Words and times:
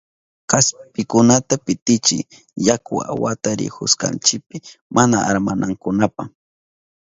Kaspikunata 0.51 1.55
pitichiy 1.65 2.27
yaku 2.67 2.95
awata 3.11 3.49
rihushkanchipi 3.59 4.57
mana 4.95 5.17
arkanankunapa. 5.29 6.23